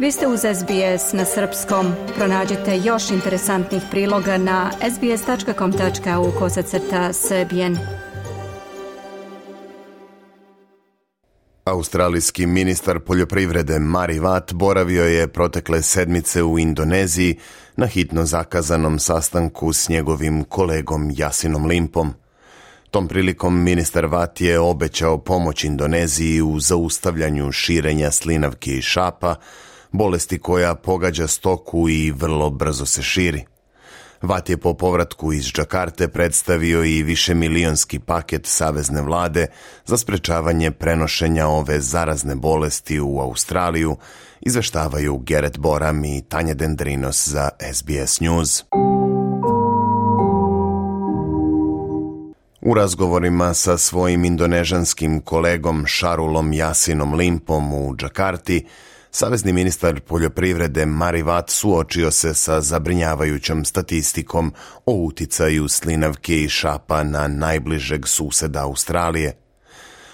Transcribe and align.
Vi 0.00 0.12
ste 0.12 0.26
uz 0.26 0.40
SBS 0.40 1.12
na 1.12 1.24
srpskom. 1.24 1.92
Pronađite 2.16 2.78
još 2.84 3.10
interesantnih 3.10 3.82
priloga 3.90 4.38
na 4.38 4.70
sbs.com.au 4.94 6.32
kosacrta 6.38 7.12
srbijen. 7.12 7.78
Australijski 11.64 12.46
ministar 12.46 13.00
poljoprivrede 13.00 13.78
Mari 13.78 14.18
Vat 14.18 14.52
boravio 14.52 15.04
je 15.04 15.28
protekle 15.28 15.82
sedmice 15.82 16.42
u 16.42 16.58
Indoneziji 16.58 17.38
na 17.76 17.86
hitno 17.86 18.24
zakazanom 18.24 18.98
sastanku 18.98 19.72
s 19.72 19.88
njegovim 19.88 20.44
kolegom 20.44 21.10
Jasinom 21.16 21.66
Limpom. 21.66 22.14
Tom 22.90 23.08
prilikom 23.08 23.62
ministar 23.62 24.06
Vat 24.06 24.40
je 24.40 24.60
obećao 24.60 25.18
pomoć 25.18 25.64
Indoneziji 25.64 26.42
u 26.42 26.60
zaustavljanju 26.60 27.52
širenja 27.52 28.10
slinavke 28.10 28.70
i 28.70 28.82
šapa, 28.82 29.34
bolesti 29.92 30.38
koja 30.38 30.74
pogađa 30.74 31.26
stoku 31.26 31.88
i 31.88 32.10
vrlo 32.10 32.50
brzo 32.50 32.86
se 32.86 33.02
širi. 33.02 33.44
Vat 34.22 34.48
je 34.48 34.56
po 34.56 34.74
povratku 34.74 35.32
iz 35.32 35.44
Džakarte 35.44 36.08
predstavio 36.08 36.84
i 36.84 37.02
višemilionski 37.02 37.98
paket 37.98 38.46
savezne 38.46 39.02
vlade 39.02 39.46
za 39.86 39.96
sprečavanje 39.96 40.70
prenošenja 40.70 41.48
ove 41.48 41.80
zarazne 41.80 42.34
bolesti 42.34 43.00
u 43.00 43.20
Australiju, 43.20 43.96
izveštavaju 44.40 45.18
Geret 45.18 45.58
Boram 45.58 46.04
i 46.04 46.22
Tanja 46.28 46.54
Dendrinos 46.54 47.28
za 47.28 47.48
SBS 47.72 48.20
News. 48.20 48.64
U 52.60 52.74
razgovorima 52.74 53.54
sa 53.54 53.78
svojim 53.78 54.24
indonežanskim 54.24 55.20
kolegom 55.20 55.86
Šarulom 55.86 56.52
Jasinom 56.52 57.14
Limpom 57.14 57.74
u 57.74 57.96
Džakarti, 57.96 58.66
Savezni 59.12 59.52
ministar 59.52 60.00
poljoprivrede 60.00 60.86
Mari 60.86 61.22
Vat 61.22 61.50
suočio 61.50 62.10
se 62.10 62.34
sa 62.34 62.60
zabrinjavajućom 62.60 63.64
statistikom 63.64 64.54
o 64.86 64.92
uticaju 64.92 65.68
slinavke 65.68 66.42
i 66.42 66.48
šapa 66.48 67.02
na 67.02 67.28
najbližeg 67.28 68.06
suseda 68.06 68.62
Australije. 68.62 69.36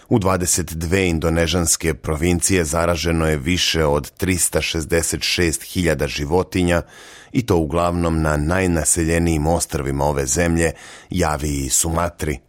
U 0.08 0.18
22 0.18 1.08
indonežanske 1.08 1.94
provincije 1.94 2.64
zaraženo 2.64 3.26
je 3.26 3.36
više 3.36 3.84
od 3.84 4.12
366.000 4.20 6.08
životinja 6.08 6.82
i 7.32 7.46
to 7.46 7.56
uglavnom 7.56 8.22
na 8.22 8.36
najnaseljenijim 8.36 9.46
ostrvima 9.46 10.04
ove 10.04 10.26
zemlje, 10.26 10.72
Javi 11.10 11.64
i 11.64 11.70
Sumatri. 11.70 12.45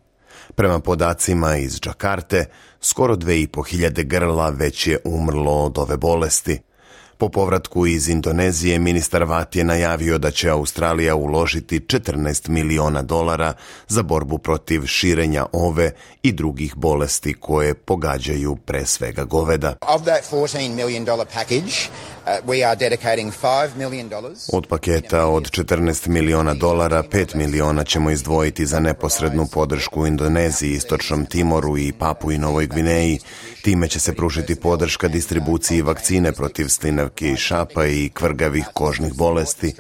Prema 0.57 0.79
podacima 0.79 1.57
iz 1.57 1.79
Džakarte, 1.81 2.45
skoro 2.81 3.15
2500 3.15 4.03
grla 4.03 4.49
već 4.49 4.87
je 4.87 4.99
umrlo 5.03 5.51
od 5.51 5.77
ove 5.77 5.97
bolesti. 5.97 6.59
Po 7.17 7.29
povratku 7.29 7.87
iz 7.87 8.09
Indonezije 8.09 8.79
ministar 8.79 9.23
Vat 9.23 9.55
je 9.55 9.63
najavio 9.63 10.17
da 10.17 10.31
će 10.31 10.49
Australija 10.49 11.15
uložiti 11.15 11.79
14 11.79 12.49
miliona 12.49 13.01
dolara 13.01 13.53
za 13.87 14.03
borbu 14.03 14.37
protiv 14.37 14.85
širenja 14.85 15.45
ove 15.53 15.91
i 16.23 16.31
drugih 16.31 16.75
bolesti 16.75 17.33
koje 17.33 17.73
pogađaju 17.73 18.55
pre 18.55 18.85
svega 18.85 19.23
goveda. 19.23 19.75
Of 19.81 20.01
that 20.01 20.31
$14 20.31 20.75
million 20.75 21.05
package, 21.05 21.73
uh, 21.89 22.16
Od 24.53 24.67
paketa 24.67 25.25
od 25.25 25.51
14 25.51 26.07
miliona 26.07 26.53
dolara, 26.53 27.03
5 27.03 27.35
miliona 27.35 27.83
ćemo 27.83 28.09
izdvojiti 28.09 28.65
za 28.65 28.79
neposrednu 28.79 29.47
podršku 29.53 30.07
Indoneziji, 30.07 30.71
Istočnom 30.71 31.25
Timoru 31.25 31.77
i 31.77 31.93
Papu 31.99 32.31
Novoj 32.31 32.67
Gvineji. 32.67 33.19
Time 33.63 33.87
će 33.87 33.99
se 33.99 34.15
pružiti 34.15 34.55
podrška 34.55 35.07
distribuciji 35.07 35.81
vakcine 35.81 36.31
protiv 36.31 36.67
slinavke 36.67 37.31
i 37.31 37.37
šapa 37.37 37.85
i 37.85 38.09
kvrgavih 38.09 38.65
kožnih 38.73 39.13
bolesti. 39.13 39.73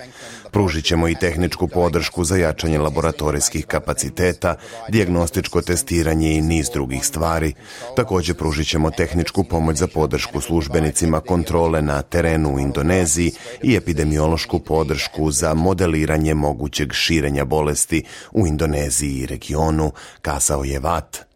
Pružit 0.51 0.85
ćemo 0.85 1.07
i 1.07 1.15
tehničku 1.15 1.67
podršku 1.67 2.23
za 2.23 2.37
jačanje 2.37 2.79
laboratorijskih 2.79 3.65
kapaciteta, 3.65 4.55
dijagnostičko 4.89 5.61
testiranje 5.61 6.31
i 6.31 6.41
niz 6.41 6.69
drugih 6.73 7.05
stvari. 7.05 7.53
Također 7.95 8.35
pružit 8.35 8.67
ćemo 8.67 8.91
tehničku 8.91 9.43
pomoć 9.43 9.77
za 9.77 9.87
podršku 9.87 10.41
službenicima 10.41 11.19
kontrole 11.19 11.81
na 11.81 12.01
terenu 12.01 12.36
u 12.45 12.59
Indoneziji 12.59 13.31
i 13.63 13.75
epidemiološku 13.75 14.59
podršku 14.59 15.31
za 15.31 15.53
modeliranje 15.53 16.33
mogućeg 16.33 16.93
širenja 16.93 17.45
bolesti 17.45 18.03
u 18.31 18.47
Indoneziji 18.47 19.13
i 19.13 19.25
regionu, 19.25 19.91
kazao 20.21 20.63
je 20.63 20.79
VAT. 20.79 21.27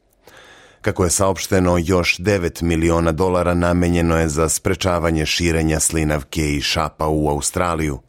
Kako 0.82 1.04
je 1.04 1.10
saopšteno, 1.10 1.78
još 1.78 2.18
9 2.18 2.64
miliona 2.64 3.12
dolara 3.12 3.54
namenjeno 3.54 4.18
je 4.18 4.30
za 4.30 4.50
sprečavanje 4.50 5.26
širenja 5.26 5.80
slinavke 5.80 6.56
i 6.56 6.62
šapa 6.62 7.08
u 7.08 7.30
Australiju. 7.30 8.00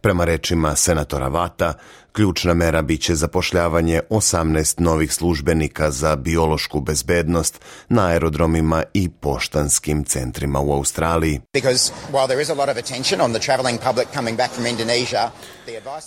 Prema 0.00 0.24
rečima 0.24 0.76
senatora 0.76 1.28
Vata, 1.28 1.74
ključna 2.18 2.54
mera 2.54 2.82
biće 2.82 3.14
zapošljavanje 3.14 4.00
18 4.10 4.80
novih 4.80 5.12
službenika 5.12 5.90
za 5.90 6.16
biološku 6.16 6.80
bezbednost 6.80 7.60
na 7.88 8.06
aerodromima 8.06 8.82
i 8.94 9.08
poštanskim 9.08 10.04
centrima 10.04 10.60
u 10.60 10.72
Australiji. 10.72 11.40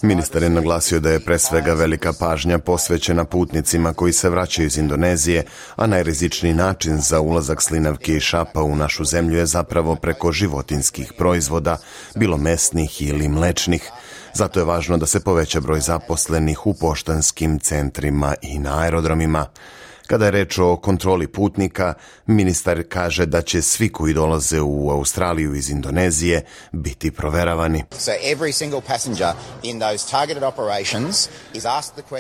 Ministar 0.02 0.44
je 0.44 0.50
naglasio 0.50 1.00
da 1.00 1.10
je 1.10 1.20
pre 1.20 1.40
svega 1.40 1.74
velika 1.74 2.14
pažnja 2.20 2.60
posvećena 2.60 3.26
putnicima 3.26 3.94
koji 3.94 4.14
se 4.14 4.30
vraćaju 4.30 4.66
iz 4.66 4.78
Indonezije, 4.78 5.46
a 5.76 5.88
najrizičniji 5.88 6.54
način 6.54 6.98
za 6.98 7.20
ulazak 7.20 7.62
slinavke 7.62 8.16
i 8.16 8.20
šapa 8.20 8.64
u 8.64 8.76
našu 8.76 9.06
zemlju 9.06 9.38
je 9.38 9.46
zapravo 9.46 9.96
preko 9.96 10.32
životinskih 10.32 11.14
proizvoda, 11.18 11.78
bilo 12.16 12.38
mesnih 12.38 13.02
ili 13.02 13.28
mlečnih. 13.28 13.92
Zato 14.34 14.60
je 14.60 14.66
važno 14.66 14.98
da 14.98 15.06
se 15.06 15.20
poveća 15.20 15.60
broj 15.60 15.80
zaposlenih 15.80 16.68
u 16.68 16.74
poštanskim 16.74 17.60
centrima 17.60 18.36
i 18.42 18.60
na 18.60 18.80
aerodromima. 18.80 19.46
Kada 20.12 20.26
je 20.26 20.32
reč 20.32 20.58
o 20.60 20.76
kontroli 20.78 21.28
putnika, 21.28 21.94
ministar 22.26 22.84
kaže 22.90 23.26
da 23.26 23.42
će 23.42 23.62
svi 23.62 23.90
koji 23.90 24.14
dolaze 24.14 24.62
u 24.62 24.90
Australiju 24.90 25.56
iz 25.56 25.70
Indonezije 25.70 26.42
biti 26.72 27.12
proveravani. 27.12 27.84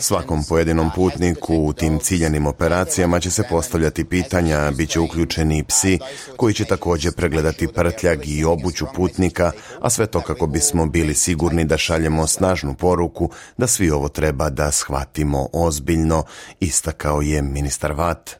Svakom 0.01 0.44
pojedinom 0.50 0.91
putniku 0.96 1.56
u 1.56 1.74
tim 1.74 2.00
ciljanim 2.00 2.47
operacijama 2.47 3.19
će 3.19 3.31
se 3.31 3.44
postavljati 3.50 4.06
pitanja, 4.06 4.72
bit 4.72 4.90
će 4.90 5.00
uključeni 5.00 5.57
i 5.57 5.63
psi 5.63 6.00
koji 6.38 6.53
će 6.53 6.66
također 6.66 7.13
pregledati 7.13 7.68
prtljag 7.68 8.19
i 8.25 8.44
obuću 8.46 8.85
putnika, 8.96 9.51
a 9.81 9.90
sve 9.90 10.07
to 10.07 10.22
kako 10.22 10.47
bismo 10.47 10.85
bili 10.85 11.16
sigurni 11.16 11.66
da 11.66 11.78
šaljemo 11.78 12.28
snažnu 12.28 12.74
poruku 12.74 13.30
da 13.57 13.68
svi 13.68 13.91
ovo 13.91 14.09
treba 14.09 14.50
da 14.50 14.72
shvatimo 14.72 15.47
ozbiljno, 15.53 16.24
istakao 16.59 17.22
je 17.22 17.41
ministar 17.41 17.81
Vat. 17.90 18.36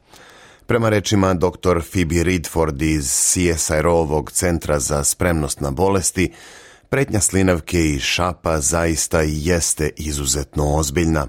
Prema 0.66 0.90
rečima 0.90 1.34
dr. 1.34 1.81
Phoebe 1.91 2.24
Ridford 2.24 2.81
iz 2.81 3.06
CSIR-ovog 3.06 4.31
centra 4.31 4.79
za 4.79 5.03
spremnost 5.03 5.62
na 5.62 5.72
bolesti, 5.72 6.31
Pretnja 6.91 7.19
slinavke 7.19 7.79
i 7.79 8.00
šapa 8.00 8.59
zaista 8.59 9.22
jeste 9.25 9.90
izuzetno 9.97 10.75
ozbiljna. 10.75 11.28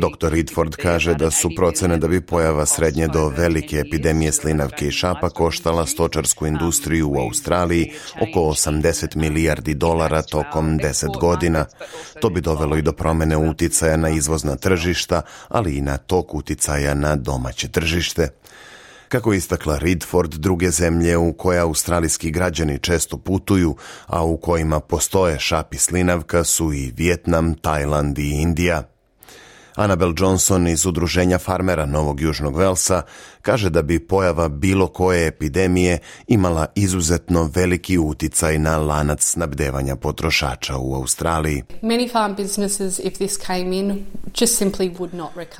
Dr. 0.00 0.32
Ridford 0.32 0.76
kaže 0.76 1.14
da 1.14 1.30
su 1.30 1.50
procene 1.56 1.96
da 1.96 2.08
bi 2.08 2.20
pojava 2.20 2.66
srednje 2.66 3.08
do 3.08 3.28
velike 3.28 3.76
epidemije 3.76 4.32
slinavke 4.32 4.86
i 4.86 4.90
šapa 4.90 5.30
koštala 5.30 5.86
stočarsku 5.86 6.46
industriju 6.46 7.10
u 7.10 7.20
Australiji 7.20 7.92
oko 8.20 8.40
80 8.40 9.16
milijardi 9.16 9.74
dolara 9.74 10.22
tokom 10.22 10.78
10 10.78 11.20
godina. 11.20 11.64
To 12.20 12.30
bi 12.30 12.40
dovelo 12.40 12.76
i 12.76 12.82
do 12.82 12.92
promene 12.92 13.36
uticaja 13.36 13.96
na 13.96 14.08
izvozna 14.08 14.56
tržišta, 14.56 15.22
ali 15.48 15.76
i 15.76 15.80
na 15.80 15.96
tok 15.96 16.34
uticaja 16.34 16.94
na 16.94 17.16
domaće 17.16 17.68
tržište. 17.68 18.28
Kako 19.10 19.32
je 19.32 19.38
istakla 19.38 19.78
Ridford, 19.78 20.34
druge 20.34 20.70
zemlje 20.70 21.16
u 21.16 21.32
koje 21.32 21.60
australijski 21.60 22.30
građani 22.30 22.78
često 22.78 23.18
putuju, 23.18 23.76
a 24.06 24.24
u 24.24 24.36
kojima 24.36 24.80
postoje 24.80 25.38
šapi 25.38 25.78
slinavka 25.78 26.44
su 26.44 26.72
i 26.72 26.92
Vjetnam, 26.96 27.54
Tajland 27.54 28.18
i 28.18 28.30
Indija. 28.30 28.82
Annabel 29.74 30.14
Johnson 30.18 30.68
iz 30.68 30.86
udruženja 30.86 31.38
farmera 31.38 31.86
Novog 31.86 32.20
Južnog 32.20 32.56
Velsa 32.56 33.02
kaže 33.42 33.70
da 33.70 33.82
bi 33.82 33.98
pojava 33.98 34.48
bilo 34.48 34.86
koje 34.86 35.26
epidemije 35.26 35.98
imala 36.26 36.66
izuzetno 36.74 37.50
veliki 37.54 37.98
uticaj 37.98 38.58
na 38.58 38.76
lanac 38.78 39.22
snabdevanja 39.22 39.96
potrošača 39.96 40.76
u 40.76 40.94
Australiji. 40.94 41.62
Many 41.82 42.12
farm 42.12 42.34
businesses 42.34 42.98
if 42.98 43.14
this 43.14 43.36
came 43.46 43.76
in 43.76 44.06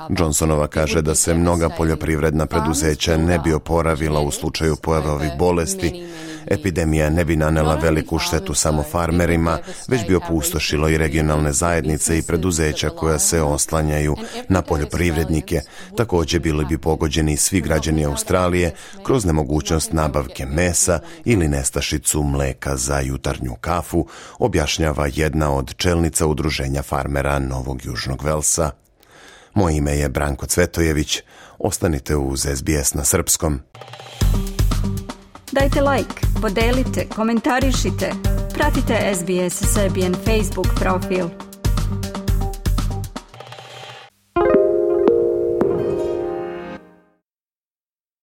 Johnsonova 0.09 0.67
kaže 0.67 1.01
da 1.01 1.15
se 1.15 1.33
mnoga 1.33 1.69
poljoprivredna 1.69 2.45
preduzeća 2.45 3.17
ne 3.17 3.39
bi 3.39 3.53
oporavila 3.53 4.19
u 4.19 4.31
slučaju 4.31 4.75
pojave 4.75 5.09
ovih 5.09 5.31
bolesti. 5.39 6.07
Epidemija 6.47 7.09
ne 7.09 7.25
bi 7.25 7.35
nanela 7.35 7.75
veliku 7.75 8.19
štetu 8.19 8.53
samo 8.53 8.83
farmerima, 8.83 9.59
već 9.87 10.07
bi 10.07 10.15
opustošilo 10.15 10.89
i 10.89 10.97
regionalne 10.97 11.53
zajednice 11.53 12.17
i 12.17 12.21
preduzeća 12.21 12.89
koja 12.89 13.19
se 13.19 13.41
oslanjaju 13.41 14.15
na 14.49 14.61
poljoprivrednike. 14.61 15.61
Također 15.97 16.41
bili 16.41 16.65
bi 16.65 16.77
pogođeni 16.77 17.37
svi 17.37 17.61
građani 17.61 18.05
Australije 18.05 18.73
kroz 19.03 19.25
nemogućnost 19.25 19.93
nabavke 19.93 20.45
mesa 20.45 20.99
ili 21.25 21.47
nestašicu 21.47 22.23
mleka 22.23 22.77
za 22.77 22.99
jutarnju 22.99 23.55
kafu, 23.61 24.07
objašnjava 24.39 25.07
jedna 25.13 25.55
od 25.55 25.75
čelnica 25.75 26.25
udruženja 26.27 26.81
farmera 26.81 27.39
Novog 27.39 27.85
Južnog 27.85 28.23
Velsa. 28.23 28.70
Moje 29.53 29.77
ime 29.77 29.97
je 29.97 30.09
Branko 30.09 30.45
Cvetojević. 30.45 31.21
Ostanite 31.59 32.15
uz 32.15 32.47
SBS 32.55 32.93
na 32.93 33.03
srpskom. 33.03 33.59
Dajte 35.51 35.81
like, 35.81 36.27
podelite, 36.41 37.05
komentarišite. 37.15 38.11
Pratite 38.53 39.13
SBS 39.15 39.73
Serbian 39.73 40.15
Facebook 40.25 40.67
profil. 40.79 41.50